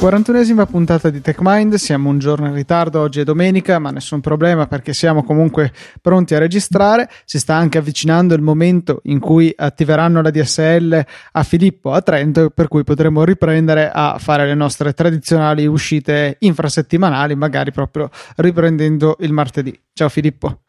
[0.00, 4.66] 41esima puntata di TechMind, siamo un giorno in ritardo, oggi è domenica, ma nessun problema
[4.66, 7.06] perché siamo comunque pronti a registrare.
[7.26, 12.48] Si sta anche avvicinando il momento in cui attiveranno la DSL a Filippo a Trento,
[12.48, 19.34] per cui potremo riprendere a fare le nostre tradizionali uscite infrasettimanali, magari proprio riprendendo il
[19.34, 19.78] martedì.
[19.92, 20.60] Ciao Filippo.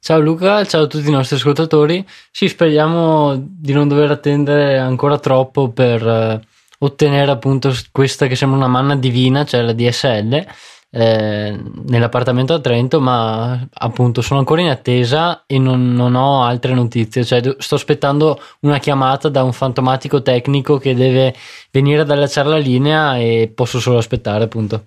[0.00, 2.04] Ciao Luca, ciao a tutti i nostri ascoltatori.
[2.32, 6.40] Sì, speriamo di non dover attendere ancora troppo per eh,
[6.78, 10.46] ottenere appunto questa che sembra una manna divina, cioè la DSL,
[10.90, 16.74] eh, nell'appartamento a Trento, ma appunto sono ancora in attesa e non, non, ho altre
[16.74, 17.24] notizie.
[17.24, 21.34] Cioè, sto aspettando una chiamata da un fantomatico tecnico che deve
[21.70, 24.86] venire ad allacciare la linea e posso solo aspettare, appunto.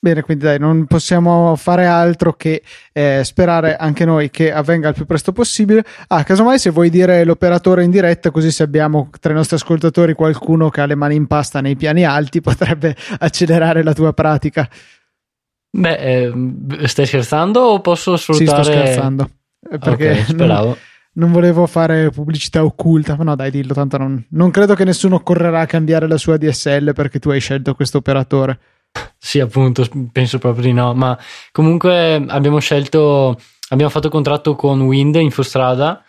[0.00, 2.62] Bene, quindi dai, non possiamo fare altro che
[2.92, 5.84] eh, sperare anche noi che avvenga il più presto possibile.
[6.06, 10.14] Ah, casomai se vuoi dire l'operatore in diretta, così se abbiamo tra i nostri ascoltatori
[10.14, 14.68] qualcuno che ha le mani in pasta nei piani alti, potrebbe accelerare la tua pratica.
[15.70, 16.32] Beh, eh,
[16.86, 18.46] stai scherzando o posso sfruttare?
[18.46, 19.30] Sì, sto scherzando.
[19.68, 20.66] Eh, perché okay, speravo.
[20.66, 20.76] Non,
[21.14, 25.18] non, volevo fare pubblicità occulta, ma no, dai, dillo, tanto non, non credo che nessuno
[25.24, 28.58] correrà a cambiare la sua DSL perché tu hai scelto questo operatore.
[29.18, 31.18] Sì, appunto, penso proprio di no, ma
[31.52, 36.02] comunque abbiamo scelto, abbiamo fatto contratto con Wind Infostrada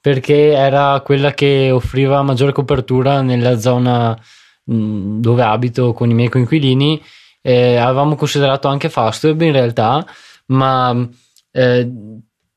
[0.00, 4.16] perché era quella che offriva maggiore copertura nella zona
[4.62, 7.02] dove abito con i miei coinquilini.
[7.40, 10.04] Eh, avevamo considerato anche Fastweb in realtà,
[10.46, 11.08] ma
[11.52, 11.90] eh,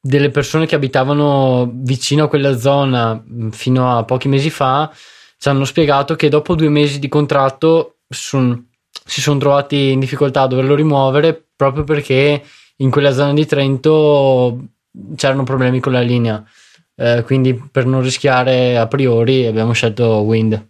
[0.01, 4.91] delle persone che abitavano vicino a quella zona fino a pochi mesi fa
[5.37, 8.65] ci hanno spiegato che dopo due mesi di contratto sono
[9.05, 12.43] si sono trovati in difficoltà a doverlo rimuovere proprio perché
[12.77, 14.57] in quella zona di Trento
[15.15, 16.43] c'erano problemi con la linea.
[16.95, 20.63] Eh, quindi per non rischiare a priori abbiamo scelto Wind.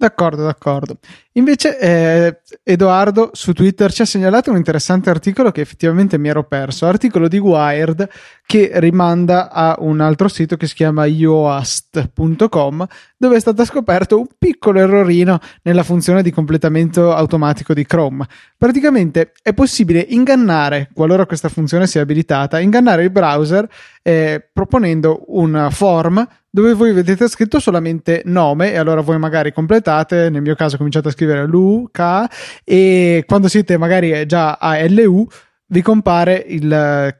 [0.00, 0.98] D'accordo, d'accordo.
[1.32, 6.44] Invece eh, Edoardo su Twitter ci ha segnalato un interessante articolo che effettivamente mi ero
[6.44, 8.08] perso, articolo di Wired
[8.46, 14.26] che rimanda a un altro sito che si chiama yoast.com dove è stato scoperto un
[14.38, 18.24] piccolo errorino nella funzione di completamento automatico di Chrome.
[18.56, 23.68] Praticamente è possibile ingannare, qualora questa funzione sia abilitata, ingannare il browser
[24.00, 30.30] eh, proponendo un form dove voi vedete scritto solamente nome e allora voi magari completate,
[30.30, 32.26] nel mio caso cominciate a scrivere LUK
[32.64, 35.26] e quando siete magari già a LU
[35.70, 36.46] vi compare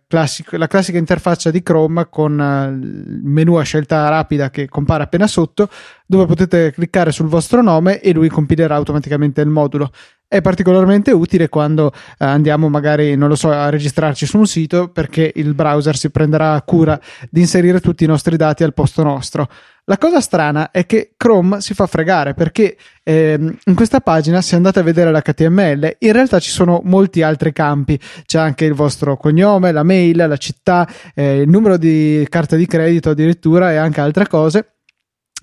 [0.06, 5.02] classico, la classica interfaccia di Chrome con eh, il menu a scelta rapida che compare
[5.02, 5.68] appena sotto,
[6.06, 9.90] dove potete cliccare sul vostro nome e lui compilerà automaticamente il modulo.
[10.30, 14.88] È particolarmente utile quando eh, andiamo magari, non lo so, a registrarci su un sito
[14.88, 17.00] perché il browser si prenderà cura
[17.30, 19.48] di inserire tutti i nostri dati al posto nostro.
[19.84, 24.54] La cosa strana è che Chrome si fa fregare perché ehm, in questa pagina, se
[24.54, 27.98] andate a vedere l'HTML, in realtà ci sono molti altri campi.
[28.26, 32.66] C'è anche il vostro cognome, la mail, la città, eh, il numero di carta di
[32.66, 34.74] credito addirittura e anche altre cose.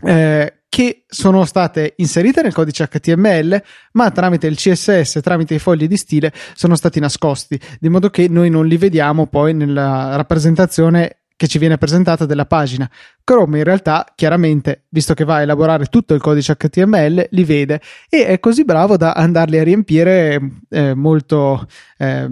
[0.04, 3.64] Eh, che sono state inserite nel codice HTML,
[3.94, 8.28] ma tramite il CSS, tramite i fogli di stile, sono stati nascosti, di modo che
[8.28, 12.92] noi non li vediamo poi nella rappresentazione che ci viene presentata della pagina.
[13.24, 17.80] Chrome in realtà, chiaramente, visto che va a elaborare tutto il codice HTML, li vede
[18.10, 21.66] e è così bravo da andarli a riempire eh, molto
[21.98, 22.28] eh,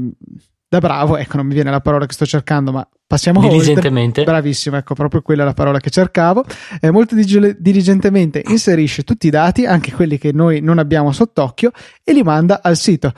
[0.73, 1.17] da bravo.
[1.17, 4.21] Ecco, non mi viene la parola che sto cercando, ma passiamo diligentemente.
[4.21, 4.33] oltre.
[4.33, 6.43] Bravissimo, ecco, proprio quella è la parola che cercavo.
[6.81, 11.71] Eh, molto dig- diligentemente inserisce tutti i dati, anche quelli che noi non abbiamo sott'occhio,
[12.03, 13.13] e li manda al sito.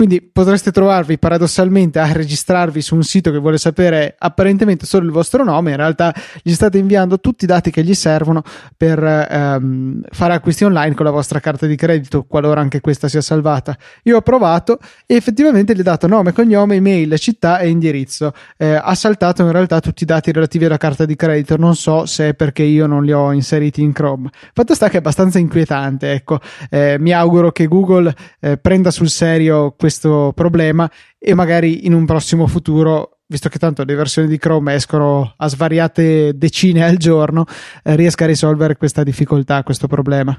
[0.00, 5.12] Quindi potreste trovarvi paradossalmente a registrarvi su un sito che vuole sapere apparentemente solo il
[5.12, 8.42] vostro nome, in realtà gli state inviando tutti i dati che gli servono
[8.74, 13.20] per ehm, fare acquisti online con la vostra carta di credito, qualora anche questa sia
[13.20, 13.76] salvata.
[14.04, 18.32] Io ho provato e effettivamente gli ho dato nome, cognome, email, città e indirizzo.
[18.56, 22.06] Eh, ha saltato in realtà tutti i dati relativi alla carta di credito, non so
[22.06, 24.30] se è perché io non li ho inseriti in Chrome.
[24.54, 26.40] Fatto sta che è abbastanza inquietante, ecco.
[26.70, 30.88] Eh, mi auguro che Google eh, prenda sul serio questo questo problema
[31.18, 35.48] e magari in un prossimo futuro visto che tanto le versioni di Chrome escono a
[35.48, 37.44] svariate decine al giorno,
[37.84, 40.32] eh, riesca a risolvere questa difficoltà, questo problema.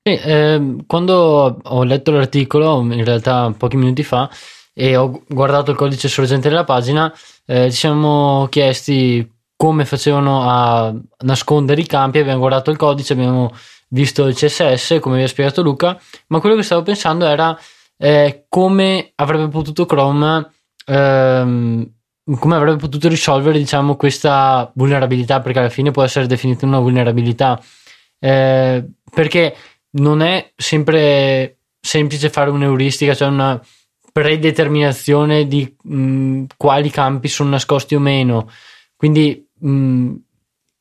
[0.00, 4.30] Sì, eh, quando ho letto l'articolo, in realtà pochi minuti fa,
[4.72, 7.12] e ho guardato il codice sorgente della pagina,
[7.44, 10.94] eh, ci siamo chiesti come facevano a
[11.24, 13.52] nascondere i campi, abbiamo guardato il codice, abbiamo
[13.88, 15.98] visto il CSS, come vi ha spiegato Luca,
[16.28, 17.58] ma quello che stavo pensando era
[17.96, 20.50] eh, come avrebbe potuto Chrome
[20.86, 21.92] ehm,
[22.38, 27.60] come avrebbe potuto risolvere diciamo questa vulnerabilità perché alla fine può essere definita una vulnerabilità
[28.18, 29.54] eh, perché
[29.96, 33.60] non è sempre semplice fare un'euristica, cioè una
[34.10, 38.48] predeterminazione di mh, quali campi sono nascosti o meno.
[38.96, 40.14] Quindi, mh,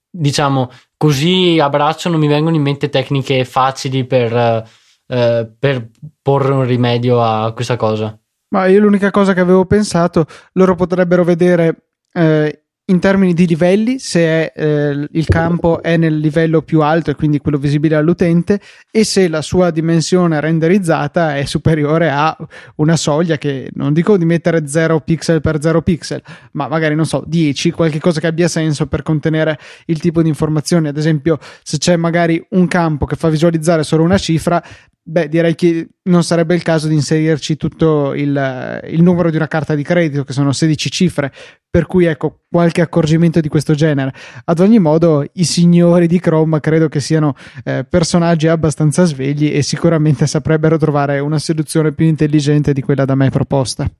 [0.10, 4.65] diciamo, così a braccio non mi vengono in mente tecniche facili per,
[5.07, 5.89] eh, per
[6.21, 8.17] porre un rimedio a questa cosa.
[8.50, 13.97] Ma io l'unica cosa che avevo pensato, loro potrebbero vedere eh, in termini di livelli,
[13.97, 18.59] se è, eh, il campo è nel livello più alto e quindi quello visibile all'utente
[18.91, 22.35] e se la sua dimensione renderizzata è superiore a
[22.75, 26.21] una soglia che non dico di mettere 0 pixel per 0 pixel,
[26.51, 30.27] ma magari non so, 10, qualche cosa che abbia senso per contenere il tipo di
[30.27, 30.89] informazioni.
[30.89, 34.61] Ad esempio, se c'è magari un campo che fa visualizzare solo una cifra,
[35.05, 39.50] Beh, direi che non sarebbe il caso di inserirci tutto il, il, numero di una
[39.50, 41.33] carta di credito, che sono 16 cifre,
[41.69, 44.13] per cui ecco qualche accorgimento di questo genere.
[44.45, 47.35] Ad ogni modo, i signori di Chrome credo che siano
[47.65, 53.15] eh, personaggi abbastanza svegli e sicuramente saprebbero trovare una soluzione più intelligente di quella da
[53.15, 53.91] me proposta.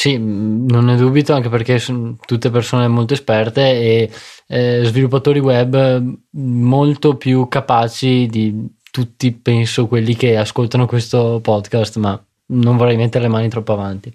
[0.00, 4.10] Sì, non ne dubito, anche perché sono tutte persone molto esperte e
[4.46, 12.20] eh, sviluppatori web molto più capaci di tutti, penso, quelli che ascoltano questo podcast, ma
[12.46, 14.12] non vorrei mettere le mani troppo avanti.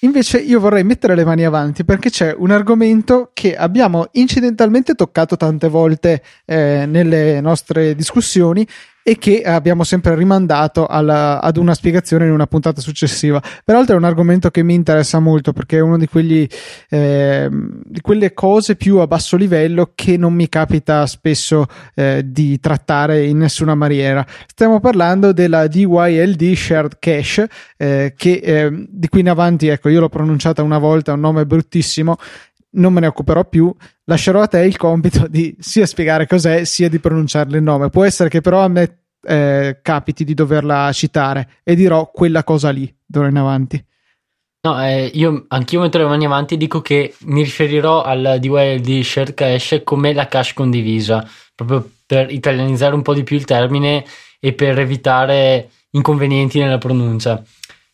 [0.00, 5.36] Invece io vorrei mettere le mani avanti perché c'è un argomento che abbiamo incidentalmente toccato
[5.36, 8.66] tante volte eh, nelle nostre discussioni
[9.08, 13.40] e che abbiamo sempre rimandato alla, ad una spiegazione in una puntata successiva.
[13.64, 16.50] Peraltro è un argomento che mi interessa molto perché è una di,
[16.88, 22.58] eh, di quelle cose più a basso livello che non mi capita spesso eh, di
[22.58, 24.26] trattare in nessuna maniera.
[24.44, 30.00] Stiamo parlando della DYLD Shared Cache, eh, che ehm, di qui in avanti, ecco, io
[30.00, 32.16] l'ho pronunciata una volta, un nome bruttissimo
[32.76, 33.74] non me ne occuperò più,
[34.04, 37.90] lascerò a te il compito di sia spiegare cos'è sia di pronunciarle il nome.
[37.90, 42.70] Può essere che però a me eh, capiti di doverla citare e dirò quella cosa
[42.70, 43.84] lì d'ora in avanti.
[44.66, 48.80] No, eh, io anch'io metterò le mani avanti e dico che mi riferirò al DYL
[48.80, 53.44] di Shared Cache come la cache condivisa, proprio per italianizzare un po' di più il
[53.44, 54.04] termine
[54.40, 57.42] e per evitare inconvenienti nella pronuncia.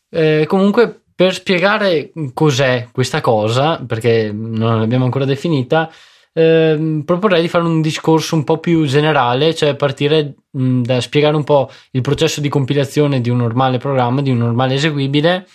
[0.08, 5.88] Eh, comunque per spiegare cos'è questa cosa, perché non l'abbiamo ancora definita,
[6.32, 11.36] eh, proporrei di fare un discorso un po' più generale, cioè partire mh, da spiegare
[11.36, 15.46] un po' il processo di compilazione di un normale programma, di un normale eseguibile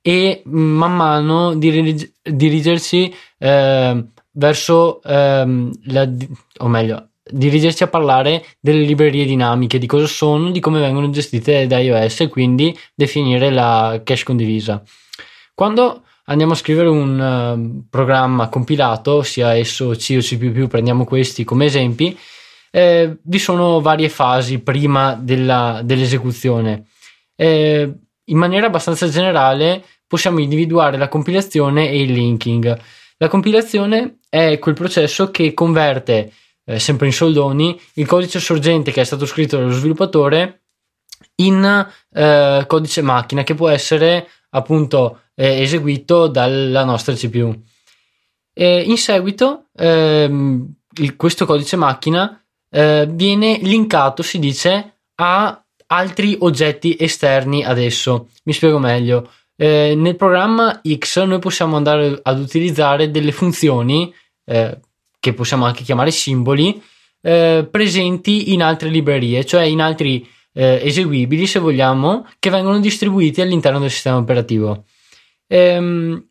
[0.00, 6.08] e mh, man mano dirig- dirigersi eh, verso ehm, la,
[6.58, 11.66] o meglio, dirigersi a parlare delle librerie dinamiche, di cosa sono, di come vengono gestite
[11.66, 14.80] da iOS e quindi definire la cache condivisa.
[15.56, 20.36] Quando andiamo a scrivere un uh, programma compilato, sia esso C o C++,
[20.68, 22.14] prendiamo questi come esempi,
[22.70, 26.88] eh, vi sono varie fasi prima della, dell'esecuzione.
[27.34, 27.90] Eh,
[28.22, 32.78] in maniera abbastanza generale possiamo individuare la compilazione e il linking.
[33.16, 36.34] La compilazione è quel processo che converte,
[36.66, 40.64] eh, sempre in soldoni, il codice sorgente che è stato scritto dallo sviluppatore
[41.36, 47.54] in eh, codice macchina che può essere appunto eh, eseguito dalla nostra CPU.
[48.52, 56.36] E in seguito ehm, il, questo codice macchina eh, viene linkato, si dice, a altri
[56.40, 58.28] oggetti esterni ad esso.
[58.44, 59.30] Mi spiego meglio.
[59.56, 64.12] Eh, nel programma X noi possiamo andare ad utilizzare delle funzioni
[64.44, 64.78] eh,
[65.18, 66.82] che possiamo anche chiamare simboli
[67.22, 73.42] eh, presenti in altre librerie, cioè in altri eh, eseguibili, se vogliamo, che vengono distribuiti
[73.42, 74.84] all'interno del sistema operativo.
[75.46, 76.28] Ehm,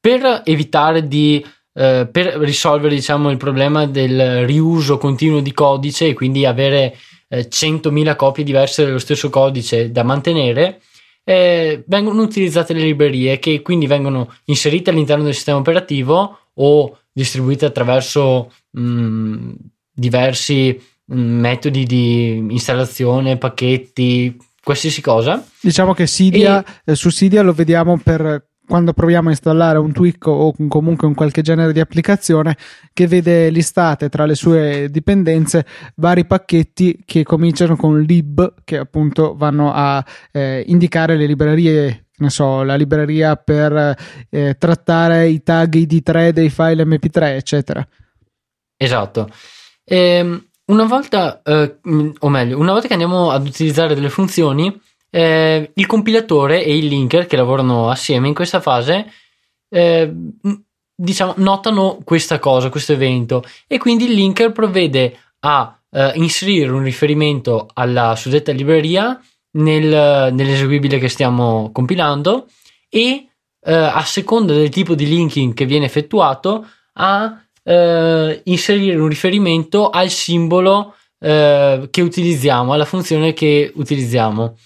[0.00, 1.44] per evitare di
[1.74, 6.96] eh, per risolvere diciamo il problema del riuso continuo di codice e quindi avere
[7.28, 10.80] eh, 100.000 copie diverse dello stesso codice da mantenere
[11.22, 17.66] eh, vengono utilizzate le librerie che quindi vengono inserite all'interno del sistema operativo o distribuite
[17.66, 19.52] attraverso mh, mm,
[19.92, 25.44] diversi metodi di installazione, pacchetti, qualsiasi cosa.
[25.60, 26.92] Diciamo che Cydia, e...
[26.92, 31.14] eh, su Cydia lo vediamo per quando proviamo a installare un tweak o comunque un
[31.14, 32.56] qualche genere di applicazione
[32.92, 39.36] che vede listate tra le sue dipendenze vari pacchetti che cominciano con lib che appunto
[39.36, 43.94] vanno a eh, indicare le librerie ne so, la libreria per
[44.30, 47.86] eh, trattare i tag ID3 dei file MP3 eccetera
[48.76, 49.28] esatto
[49.84, 51.78] ehm, una volta, eh,
[52.18, 54.80] o meglio, una volta che andiamo ad utilizzare delle funzioni,
[55.10, 59.10] eh, il compilatore e il linker che lavorano assieme in questa fase,
[59.68, 60.12] eh,
[60.94, 66.82] diciamo, notano questa cosa, questo evento, e quindi il linker provvede a eh, inserire un
[66.82, 69.20] riferimento alla suddetta libreria
[69.52, 72.48] nel, nell'eseguibile che stiamo compilando
[72.88, 73.28] e
[73.60, 79.90] eh, a seconda del tipo di linking che viene effettuato a eh, inserire un riferimento
[79.90, 84.56] al simbolo eh, che utilizziamo, alla funzione che utilizziamo.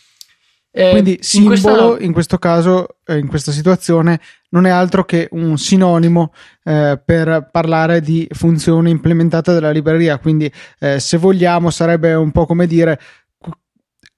[0.73, 2.04] Eh, Quindi simbolo in, questa...
[2.04, 7.49] in, questo caso, eh, in questa situazione, non è altro che un sinonimo eh, per
[7.50, 10.19] parlare di funzione implementata dalla libreria.
[10.19, 13.00] Quindi, eh, se vogliamo, sarebbe un po' come dire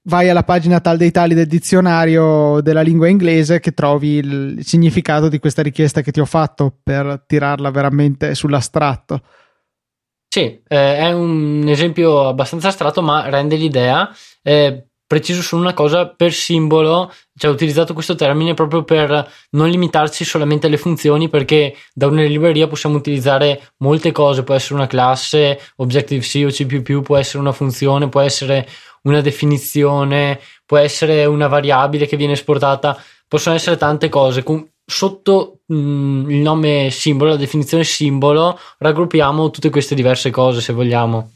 [0.05, 5.29] vai alla pagina tal dei tali del dizionario della lingua inglese che trovi il significato
[5.29, 9.23] di questa richiesta che ti ho fatto per tirarla veramente sull'astratto.
[10.29, 14.11] Sì, eh, è un esempio abbastanza astratto, ma rende l'idea.
[14.43, 19.69] Eh, preciso su una cosa, per simbolo, cioè ho utilizzato questo termine proprio per non
[19.69, 24.87] limitarci solamente alle funzioni, perché da una libreria possiamo utilizzare molte cose, può essere una
[24.87, 28.67] classe, Objective-C o C++, può essere una funzione, può essere
[29.03, 34.45] una definizione, può essere una variabile che viene esportata, possono essere tante cose.
[34.85, 40.73] Sotto mh, mm, il nome simbolo, la definizione simbolo, raggruppiamo tutte queste diverse cose se
[40.73, 41.33] vogliamo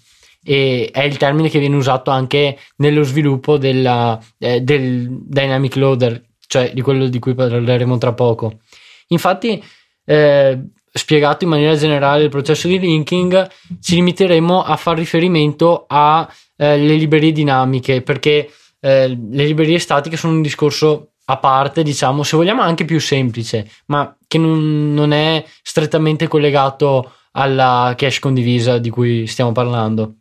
[0.49, 6.23] e è il termine che viene usato anche nello sviluppo della, eh, del dynamic loader,
[6.47, 8.61] cioè di quello di cui parleremo tra poco.
[9.09, 9.61] Infatti,
[10.05, 10.61] eh,
[10.97, 13.49] spiegato in maniera generale il processo di linking,
[13.81, 18.51] ci limiteremo a far riferimento alle eh, librerie dinamiche, perché
[18.81, 23.69] eh, le librerie statiche sono un discorso a parte, diciamo, se vogliamo anche più semplice,
[23.87, 30.15] ma che non, non è strettamente collegato alla cache condivisa di cui stiamo parlando.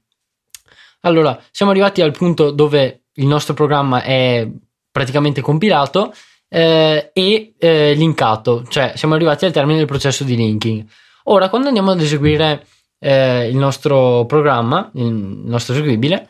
[1.02, 4.48] Allora, siamo arrivati al punto dove il nostro programma è
[4.92, 6.14] praticamente compilato
[6.48, 10.86] eh, e eh, linkato, cioè siamo arrivati al termine del processo di linking.
[11.26, 12.66] Ora, quando andiamo ad eseguire
[13.00, 16.30] eh, il nostro programma, il nostro eseguibile,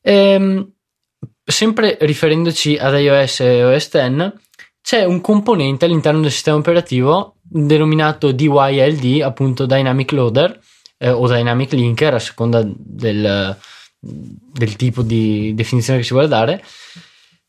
[0.00, 0.72] ehm,
[1.44, 4.32] sempre riferendoci ad iOS e OS X,
[4.80, 10.60] c'è un componente all'interno del sistema operativo denominato DYLD, appunto Dynamic Loader
[10.98, 13.56] eh, o Dynamic Linker, a seconda del,
[13.98, 16.62] del tipo di definizione che si vuole dare,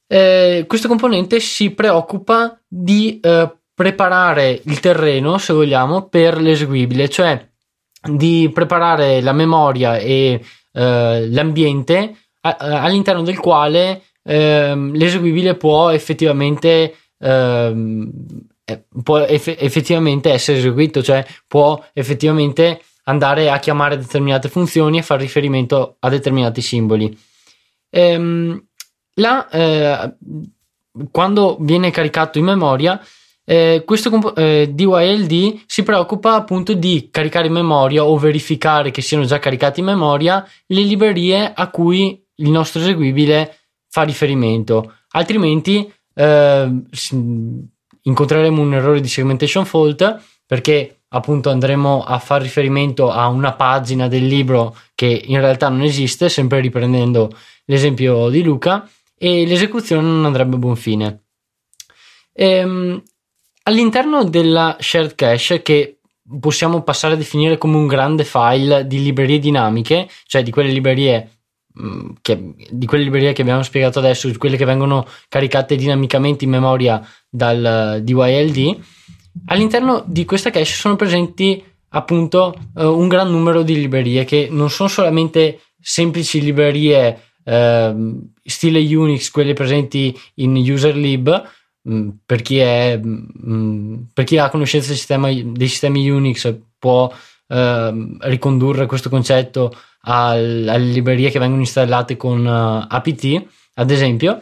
[0.07, 7.47] eh, questo componente si preoccupa di eh, preparare il terreno, se vogliamo, per l'eseguibile, cioè
[8.07, 10.39] di preparare la memoria e
[10.71, 18.11] eh, l'ambiente a, all'interno del quale ehm, l'eseguibile può effettivamente ehm,
[18.65, 25.03] eh, può eff- effettivamente essere eseguito, cioè può effettivamente andare a chiamare determinate funzioni e
[25.03, 27.15] fare riferimento a determinati simboli.
[27.91, 28.65] Ehm,
[29.15, 30.15] la, eh,
[31.11, 32.99] quando viene caricato in memoria,
[33.47, 39.01] eh, questo comp- eh, DYLD si preoccupa appunto di caricare in memoria o verificare che
[39.01, 45.89] siano già caricate in memoria le librerie a cui il nostro eseguibile fa riferimento, altrimenti
[46.15, 46.69] eh,
[48.01, 54.07] incontreremo un errore di segmentation fault perché appunto andremo a fare riferimento a una pagina
[54.07, 57.31] del libro che in realtà non esiste, sempre riprendendo
[57.65, 61.23] l'esempio di Luca, e l'esecuzione non andrebbe a buon fine.
[62.33, 63.01] Ehm,
[63.63, 65.99] all'interno della shared cache, che
[66.39, 71.39] possiamo passare a definire come un grande file di librerie dinamiche, cioè di quelle librerie
[71.79, 76.51] mm, che, di quelle librerie che abbiamo spiegato adesso, quelle che vengono caricate dinamicamente in
[76.51, 78.83] memoria dal DYLD,
[79.47, 84.69] All'interno di questa cache sono presenti appunto uh, un gran numero di librerie che non
[84.69, 91.49] sono solamente semplici librerie uh, stile Unix, quelle presenti in userlib,
[91.81, 96.53] mh, mm, per, chi è, mm, per chi ha conoscenza del sistema, dei sistemi Unix
[96.77, 99.73] può uh, ricondurre questo concetto
[100.05, 104.41] al, alle librerie che vengono installate con eh, apt, ad esempio,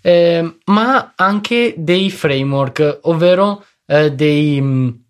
[0.00, 5.00] eh, ma anche dei framework, ovvero eh, dei mh,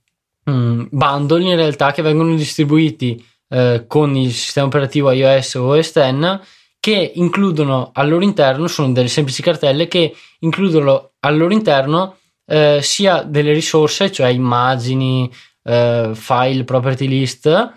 [0.48, 5.92] mm, bundle in realtà che vengono distribuiti eh, con il sistema operativo iOS o OS
[5.92, 6.40] X
[6.82, 12.80] che includono al loro interno, sono delle semplici cartelle che includono al loro interno eh,
[12.82, 17.72] sia delle risorse, cioè immagini, eh, file, property list,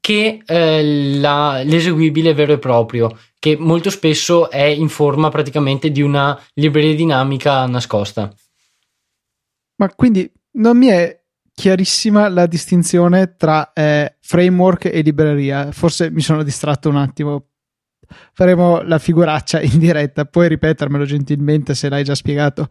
[0.00, 6.00] che eh, la, l'eseguibile vero e proprio, che molto spesso è in forma praticamente di
[6.00, 8.32] una libreria dinamica nascosta.
[9.76, 11.20] Ma quindi non mi è
[11.52, 15.70] chiarissima la distinzione tra eh, framework e libreria.
[15.70, 17.47] Forse mi sono distratto un attimo.
[18.32, 20.24] Faremo la figuraccia in diretta.
[20.24, 22.68] Puoi ripetermelo gentilmente se l'hai già spiegato?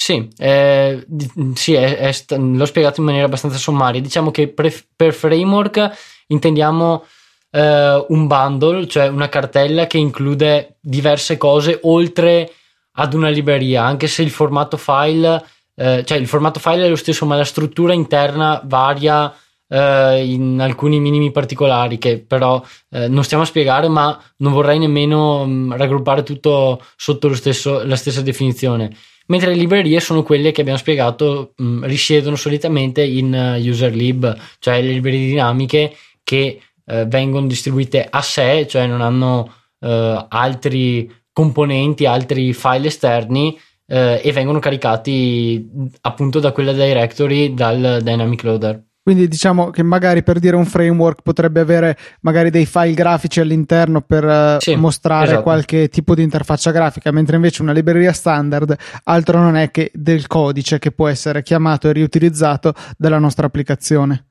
[0.00, 1.06] Sì, eh,
[1.54, 4.00] sì è, è, l'ho spiegato in maniera abbastanza sommaria.
[4.00, 5.90] Diciamo che pre, per framework
[6.28, 7.04] intendiamo
[7.50, 12.52] eh, un bundle, cioè una cartella che include diverse cose oltre
[12.92, 16.96] ad una libreria, anche se il formato file, eh, cioè il formato file è lo
[16.96, 19.32] stesso, ma la struttura interna varia
[19.68, 24.78] eh, in alcuni minimi particolari che però eh, non stiamo a spiegare, ma non vorrei
[24.78, 28.90] nemmeno mh, mm, raggruppare tutto sotto stesso, la stessa definizione.
[29.26, 33.94] Mentre le librerie sono quelle che abbiamo spiegato, mh, mm, risiedono solitamente in uh, user
[33.94, 40.26] lib, cioè le librerie dinamiche che uh, vengono distribuite a sé, cioè non hanno uh,
[40.28, 43.58] altri componenti, altri file esterni
[43.90, 45.66] e vengono caricati
[46.02, 48.87] appunto da quella directory dal Dynamic Loader.
[49.08, 54.02] Quindi diciamo che magari per dire un framework potrebbe avere magari dei file grafici all'interno
[54.02, 55.42] per uh, sì, mostrare esatto.
[55.44, 60.26] qualche tipo di interfaccia grafica, mentre invece una libreria standard altro non è che del
[60.26, 64.26] codice che può essere chiamato e riutilizzato dalla nostra applicazione.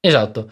[0.00, 0.50] Esatto.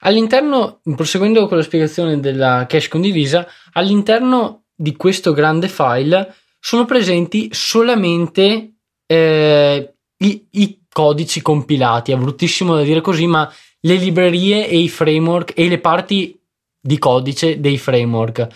[0.00, 7.50] All'interno, proseguendo con la spiegazione della cache condivisa, all'interno di questo grande file sono presenti
[7.52, 14.78] solamente eh, i, i codici compilati, è bruttissimo da dire così, ma le librerie e
[14.78, 16.38] i framework e le parti
[16.80, 18.46] di codice dei framework.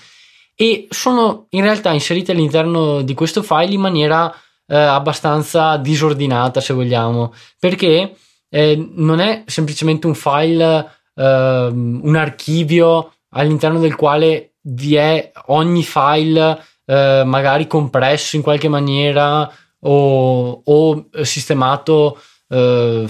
[0.54, 4.32] E sono in realtà inserite all'interno di questo file in maniera
[4.66, 8.16] eh, abbastanza disordinata se vogliamo perché
[8.48, 15.82] eh, non è semplicemente un file eh, un archivio all'interno del quale vi è ogni
[15.82, 19.50] file eh, magari compresso in qualche maniera
[19.86, 23.06] o, o sistemato eh,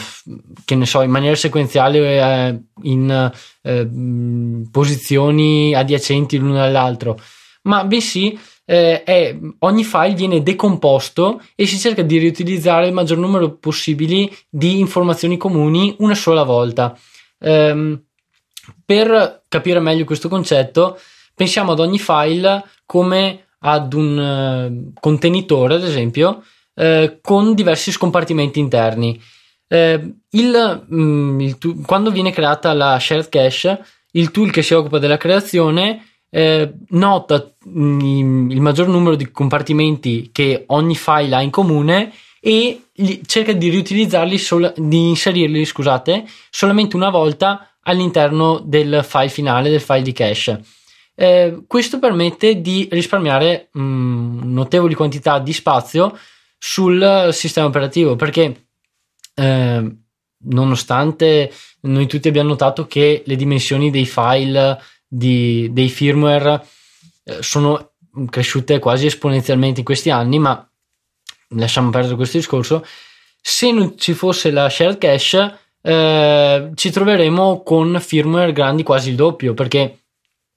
[0.64, 3.88] che ne so, in maniera sequenziale eh, in eh,
[4.70, 7.18] posizioni adiacenti l'uno all'altro,
[7.62, 13.18] ma bensì eh, è, ogni file viene decomposto e si cerca di riutilizzare il maggior
[13.18, 16.96] numero possibile di informazioni comuni una sola volta.
[17.40, 18.02] Ehm,
[18.84, 20.98] per capire meglio questo concetto,
[21.34, 26.42] pensiamo ad ogni file come ad un uh, contenitore, ad esempio,
[26.74, 29.20] eh, con diversi scompartimenti interni.
[29.66, 34.74] Eh, il, mm, il tu- quando viene creata la shared cache, il tool che si
[34.74, 41.40] occupa della creazione eh, nota mm, il maggior numero di compartimenti che ogni file ha
[41.40, 48.58] in comune e li, cerca di riutilizzarli, sol- di inserirli, scusate, solamente una volta all'interno
[48.58, 50.60] del file finale, del file di cache.
[51.14, 56.18] Eh, questo permette di risparmiare mh, mm, notevoli quantità di spazio
[56.66, 58.68] sul sistema operativo perché
[59.34, 59.96] eh,
[60.44, 66.66] nonostante noi tutti abbiamo notato che le dimensioni dei file di, dei firmware
[67.24, 67.92] eh, sono
[68.30, 70.66] cresciute quasi esponenzialmente in questi anni ma
[71.48, 72.82] lasciamo perdere questo discorso
[73.42, 79.16] se non ci fosse la shared cache eh, ci troveremo con firmware grandi quasi il
[79.16, 80.04] doppio perché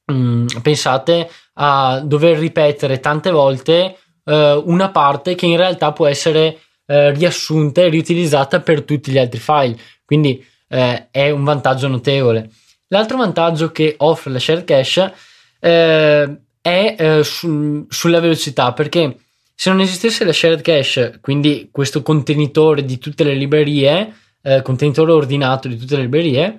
[0.06, 6.06] mh, mm, pensate a dover ripetere tante volte eh, una parte che in realtà può
[6.06, 9.78] essere eh, riassunta e riutilizzata per tutti gli altri file.
[10.06, 12.50] Quindi eh, è un vantaggio notevole.
[12.90, 15.14] L'altro vantaggio che offre la shared cache
[15.60, 19.18] eh, è eh, su, sulla velocità perché
[19.54, 24.14] se non esistesse la shared cache, quindi questo contenitore di tutte le librerie,
[24.44, 26.58] eh, contenitore ordinato di tutte le librerie,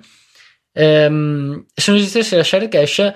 [0.73, 3.15] ehm, se non esistesse la shared cache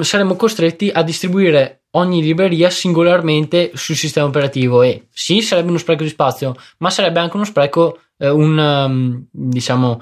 [0.00, 6.02] saremmo costretti a distribuire ogni libreria singolarmente sul sistema operativo e sì, sarebbe uno spreco
[6.02, 10.00] di spazio, ma sarebbe anche uno spreco, eh, un, um, diciamo,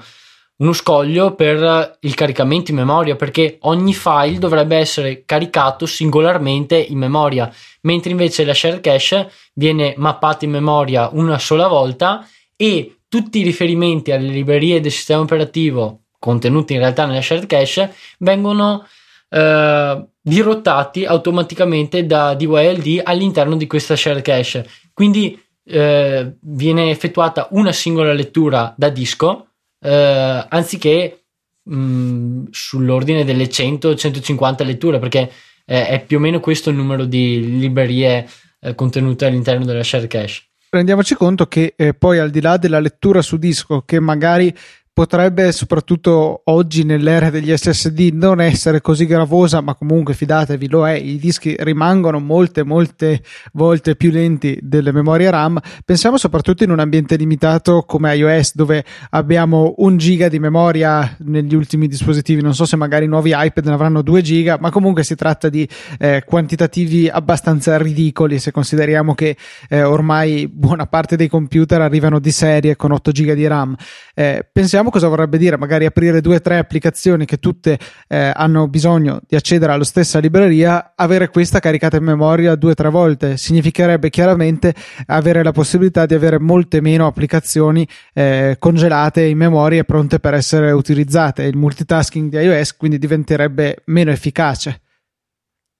[0.57, 6.97] uno scoglio per il caricamento in memoria perché ogni file dovrebbe essere caricato singolarmente in
[6.97, 7.51] memoria,
[7.81, 12.27] mentre invece la share cache viene mappata in memoria una sola volta
[12.57, 17.95] e tutti i riferimenti alle librerie del sistema operativo contenuti in realtà nella shared cache
[18.19, 18.85] vengono
[19.29, 24.67] eh, dirottati automaticamente da DYLD all'interno di questa shared cache.
[24.93, 31.25] Quindi eh, viene effettuata una singola lettura da disco eh, anziché
[31.63, 35.31] mh, mm, sull'ordine delle 100-150 letture perché
[35.65, 38.27] eh, è più o meno questo il numero di librerie
[38.59, 42.79] eh, contenute all'interno della shared cache rendiamoci conto che eh, poi al di là della
[42.79, 44.53] lettura su disco che magari
[44.99, 50.91] potrebbe soprattutto oggi nell'era degli SSD non essere così gravosa, ma comunque fidatevi lo è,
[50.91, 53.21] i dischi rimangono molte molte
[53.53, 55.57] volte più lenti delle memorie RAM.
[55.85, 61.55] Pensiamo soprattutto in un ambiente limitato come iOS dove abbiamo un giga di memoria negli
[61.55, 65.05] ultimi dispositivi, non so se magari i nuovi iPad ne avranno 2 giga, ma comunque
[65.05, 65.65] si tratta di
[65.97, 69.37] eh, quantitativi abbastanza ridicoli se consideriamo che
[69.69, 73.73] eh, ormai buona parte dei computer arrivano di serie con 8 giga di RAM.
[74.13, 78.31] Eh, pensiamo Capiamo cosa vorrebbe dire magari aprire due o tre applicazioni che tutte eh,
[78.33, 82.89] hanno bisogno di accedere alla stessa libreria, avere questa caricata in memoria due o tre
[82.89, 83.37] volte.
[83.37, 84.73] Significherebbe chiaramente
[85.07, 90.33] avere la possibilità di avere molte meno applicazioni eh, congelate in memoria e pronte per
[90.33, 91.43] essere utilizzate.
[91.43, 94.81] Il multitasking di iOS quindi diventerebbe meno efficace.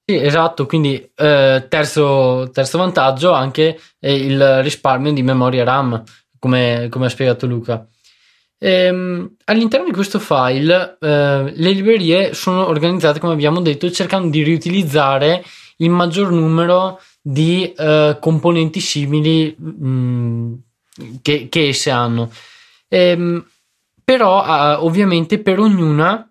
[0.06, 6.04] Sì, esatto, quindi eh, terzo, terzo, vantaggio anche il risparmio di memoria RAM,
[6.38, 7.88] come, come ha spiegato Luca.
[8.60, 14.44] Ehm, all'interno di questo file eh, le librerie sono organizzate, come abbiamo detto, cercando di
[14.44, 15.44] riutilizzare
[15.78, 20.54] il maggior numero di eh, componenti simili mh, mm,
[21.22, 22.32] che, che, esse hanno.
[22.88, 23.46] Ehm,
[24.04, 26.30] però eh, ovviamente per ognuna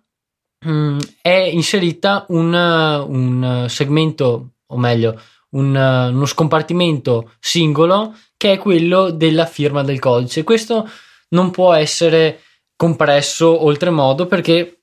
[0.67, 5.17] Mm, è inserita un, un, segmento, o meglio,
[5.51, 10.43] un, uno scompartimento singolo che è quello della firma del codice.
[10.43, 10.89] Questo
[11.29, 12.41] non può essere
[12.75, 14.79] compresso oltremodo perché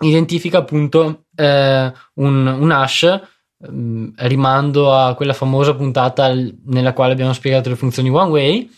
[0.00, 3.20] identifica appunto eh, un, un, hash.
[3.70, 6.30] Mm, rimando a quella famosa puntata
[6.66, 8.70] nella quale abbiamo spiegato le funzioni one way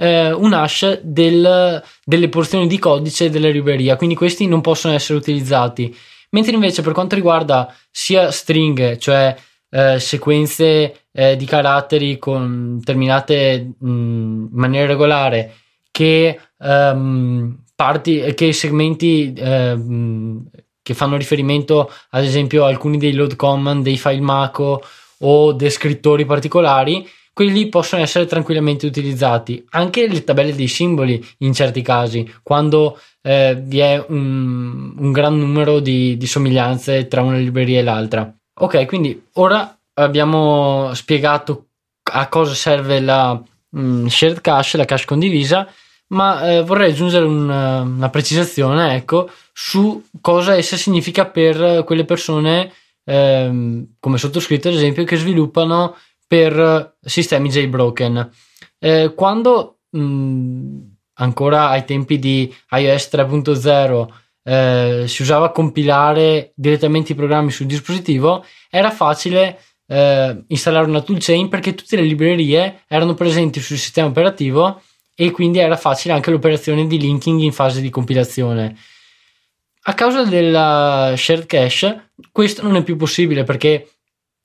[0.00, 5.18] eh, un hash del, delle porzioni di codice della libreria, quindi questi non possono essere
[5.18, 5.94] utilizzati.
[6.30, 9.36] Mentre invece per quanto riguarda sia stringhe, cioè
[9.68, 15.54] eh, sequenze eh, di caratteri con, terminate mh, in maniera regolare,
[15.90, 20.44] che, um, parti, che segmenti uh,
[20.82, 24.82] che fanno riferimento ad esempio a alcuni dei load command, dei file Mako
[25.18, 29.64] o descrittori particolari, quelli possono essere tranquillamente utilizzati.
[29.70, 35.38] Anche le tabelle dei simboli in certi casi, quando eh, vi è un, un, gran
[35.38, 38.34] numero di, di somiglianze tra una libreria e l'altra.
[38.60, 41.66] Ok, quindi ora abbiamo spiegato
[42.12, 43.40] a cosa serve la
[43.76, 45.68] mm, shared cache, la cache condivisa,
[46.08, 52.72] ma eh, vorrei aggiungere una, una, precisazione ecco, su cosa essa significa per quelle persone,
[53.04, 58.30] eh, come sottoscritto ad esempio, che sviluppano per sistemi jailbroken.
[58.78, 60.78] Eh, quando mh,
[61.14, 64.08] ancora ai tempi di iOS 3.0
[64.42, 71.48] eh, si usava compilare direttamente i programmi sul dispositivo, era facile eh, installare una toolchain
[71.48, 74.80] perché tutte le librerie erano presenti sul sistema operativo
[75.16, 78.76] e quindi era facile anche l'operazione di linking in fase di compilazione.
[79.82, 83.88] A causa della shared cache, questo non è più possibile perché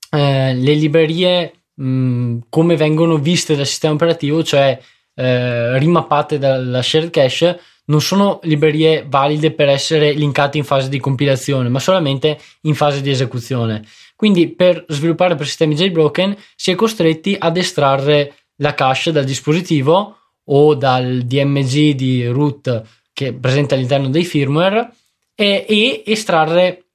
[0.10, 4.80] eh, le librerie mh, mm, come vengono viste dal sistema operativo, cioè
[5.14, 11.00] eh, rimappate dalla shared cache, non sono librerie valide per essere linkate in fase di
[11.00, 13.84] compilazione, ma solamente in fase di esecuzione.
[14.16, 20.18] Quindi per sviluppare per sistemi jailbroken si è costretti ad estrarre la cache dal dispositivo
[20.46, 24.92] o dal DMG di root che è presente all'interno dei firmware
[25.36, 26.86] e, e estrarre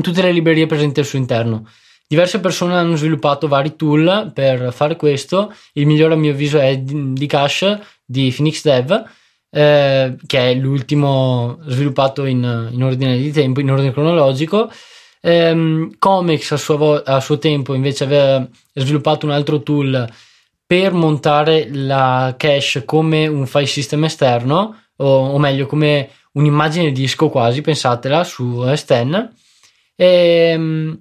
[0.00, 1.68] tutte le librerie presenti al suo interno.
[2.06, 5.54] Diverse persone hanno sviluppato vari tool per fare questo.
[5.74, 9.04] Il migliore a mio avviso è di cache di Phoenix Dev,
[9.48, 14.68] eh, che è l'ultimo sviluppato in, in, ordine di tempo, in ordine cronologico.
[15.20, 20.08] Eh, Comics a suo, vo- a suo tempo invece aveva sviluppato un altro tool
[20.66, 27.28] per montare la cache come un file system esterno, o, o meglio come un'immagine disco
[27.28, 29.28] quasi, pensatela, su S10.
[29.96, 30.98] E,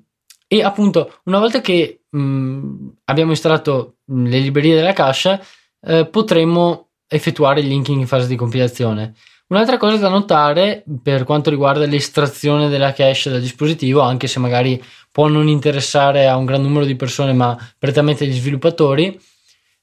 [0.48, 5.40] e appunto, una volta che mh, abbiamo installato mh, le librerie della cache,
[5.82, 9.14] eh, potremo effettuare il linking in fase di compilazione.
[9.50, 14.82] Un'altra cosa da notare per quanto riguarda l'estrazione della cache dal dispositivo, anche se magari
[15.12, 19.20] può non interessare a un gran numero di persone, ma prettamente agli sviluppatori,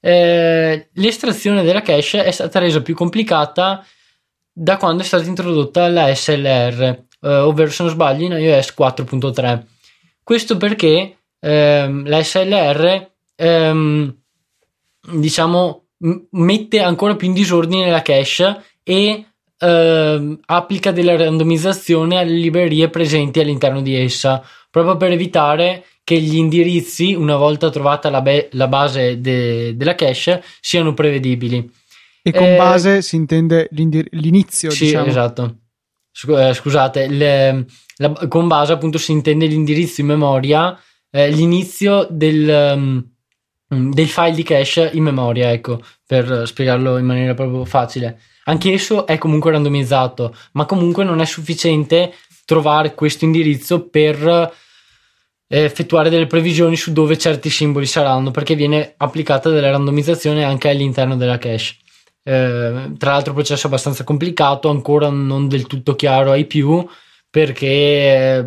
[0.01, 3.85] eh, l'estrazione della cache è stata resa più complicata
[4.53, 6.83] da quando è stata introdotta la SLR,
[7.23, 9.65] eh, ovvero se non sbaglio in iOS 4.3.
[10.23, 14.17] Questo perché ehm, la SLR ehm,
[15.13, 19.27] diciamo m- mette ancora più in disordine la cache e
[19.59, 26.37] ehm, applica della randomizzazione alle librerie presenti all'interno di essa, proprio per evitare che gli
[26.37, 31.69] indirizzi, una volta trovata la, be- la base de- della cache, siano prevedibili.
[32.23, 35.07] E con eh, base si intende l'inizio, sì, diciamo.
[35.07, 35.57] esatto.
[36.29, 37.67] Eh, scusate, le,
[37.97, 40.79] la, con base appunto si intende l'indirizzo in memoria,
[41.11, 42.73] eh, l'inizio del,
[43.69, 48.21] um, del, file di cache in memoria, ecco, per spiegarlo in maniera proprio facile.
[48.49, 54.55] Anche esso è comunque randomizzato, ma comunque non è sufficiente trovare questo indirizzo per
[55.49, 60.69] eh, effettuare delle previsioni su dove certi simboli saranno, perché viene applicata della randomizzazione anche
[60.69, 61.77] all'interno della cache.
[62.23, 66.87] Eh, tra l'altro processo abbastanza complicato, ancora non del tutto chiaro ai più,
[67.29, 68.45] perché eh,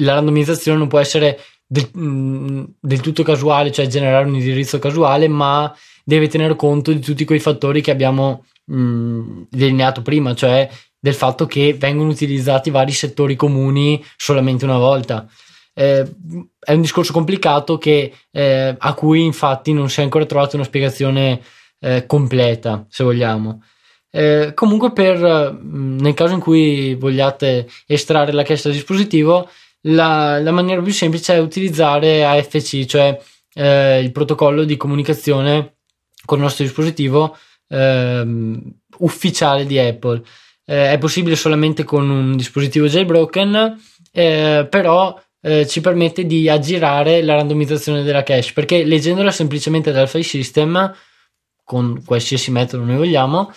[0.00, 5.26] la randomizzazione non può essere del, mm, del, tutto casuale, cioè generare un indirizzo casuale,
[5.26, 10.68] ma deve tenere conto di tutti quei fattori che abbiamo mh, mm, delineato prima, cioè
[10.98, 15.28] del fatto che vengono utilizzati vari settori comuni solamente una volta.
[15.74, 16.02] Eh,
[16.58, 20.64] è un discorso complicato che, eh, a cui infatti non si è ancora trovata una
[20.64, 21.42] spiegazione
[21.80, 23.62] eh, completa, se vogliamo.
[24.10, 25.18] Eh, comunque, per,
[25.52, 29.48] mm, nel caso in cui vogliate estrarre la cache dal dispositivo,
[29.82, 33.20] la, la, maniera più semplice è utilizzare AFC, cioè
[33.54, 35.76] eh, il protocollo di comunicazione
[36.24, 37.36] con il nostro dispositivo
[37.68, 38.60] ehm,
[38.98, 40.22] ufficiale di Apple.
[40.64, 43.78] Eh, è possibile solamente con un dispositivo jailbroken,
[44.12, 50.08] eh, però eh, ci permette di aggirare la randomizzazione della cache perché leggendola semplicemente dal
[50.08, 50.94] file system
[51.62, 53.52] con qualsiasi metodo noi vogliamo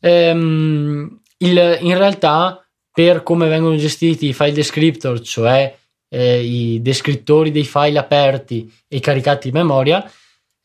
[0.00, 5.76] ehm, il, in realtà per come vengono gestiti i file descriptor cioè
[6.08, 10.10] eh, i descrittori dei file aperti e caricati in memoria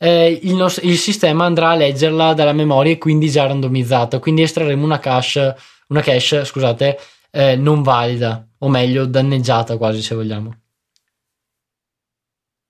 [0.04, 4.42] eh, il, nostro, il, sistema andrà a leggerla dalla memoria e quindi già randomizzata quindi
[4.42, 5.56] estrarremo una cache
[5.88, 7.00] una cache scusate
[7.32, 10.58] eh, non valida o meglio danneggiata quasi se vogliamo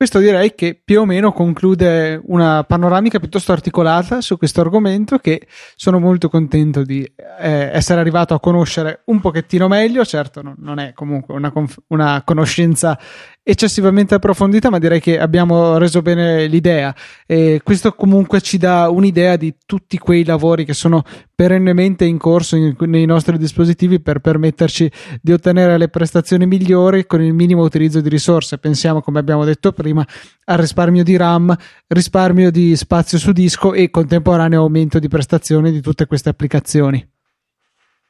[0.04, 5.48] questo direi che più o meno conclude una panoramica piuttosto articolata su questo argomento che
[5.78, 7.04] sono molto contento di
[7.40, 10.04] eh, essere arrivato a conoscere un pochettino meglio.
[10.04, 13.00] Certo, no, non è comunque una, conf- una conoscenza
[13.44, 16.96] eccessivamente approfondita, ma direi che abbiamo reso bene l'idea.
[17.28, 21.04] E questo comunque ci dà un'idea di tutti quei lavori che sono
[21.36, 24.90] perennemente in corso in, nei nostri dispositivi per permetterci
[25.22, 28.58] di ottenere le prestazioni migliori con il minimo utilizzo di risorse.
[28.58, 30.08] Pensiamo, come abbiamo detto prima,
[30.46, 31.56] al risparmio di RAM,
[31.88, 37.06] risparmio di spazio su disco e contemporaneo aumento di prestazioni di tutte queste applicazioni.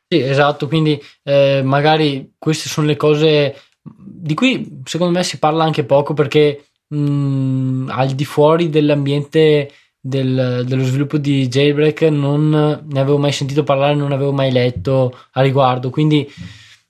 [0.08, 5.64] Sì, esatto, quindi eh, magari queste sono le cose di cui secondo me si parla
[5.64, 12.50] anche poco perché mh, mm, al di fuori dell'ambiente del, dello sviluppo di Jailbreak non
[12.50, 16.30] ne avevo mai sentito parlare, non avevo mai letto a riguardo, quindi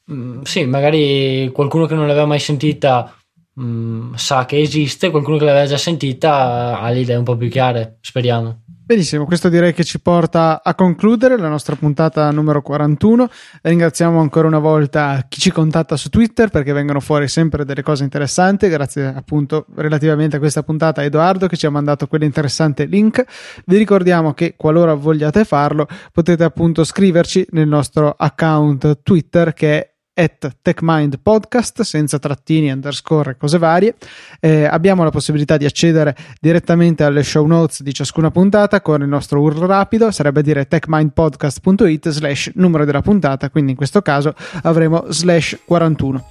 [0.06, 3.16] mh, mm, sì, magari qualcuno che non l'aveva mai sentita
[3.54, 7.38] mh, mm, sa che esiste, qualcuno che l'aveva già sentita ha le idee un po'
[7.38, 8.63] più chiare, speriamo.
[8.86, 13.30] Benissimo, questo direi che ci porta a concludere la nostra puntata numero 41.
[13.62, 18.04] Ringraziamo ancora una volta chi ci contatta su Twitter perché vengono fuori sempre delle cose
[18.04, 18.68] interessanti.
[18.68, 23.24] Grazie appunto relativamente a questa puntata a Edoardo che ci ha mandato quell'interessante link.
[23.66, 29.93] Vi ricordiamo che qualora vogliate farlo potete appunto scriverci nel nostro account Twitter che è
[30.14, 33.96] at TechMind Podcast senza trattini, underscore cose varie.
[34.40, 39.08] Eh, abbiamo la possibilità di accedere direttamente alle show notes di ciascuna puntata con il
[39.08, 45.06] nostro URL rapido, sarebbe dire techmindpodcast.it slash numero della puntata, quindi in questo caso avremo
[45.10, 46.30] slash 41.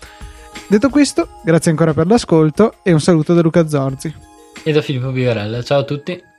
[0.68, 4.14] Detto questo, grazie ancora per l'ascolto e un saluto da Luca Zorzi.
[4.62, 5.62] E da Filippo Vivarella.
[5.62, 6.30] Ciao a tutti.